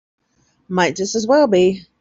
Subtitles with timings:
[0.67, 1.83] Might just as well be.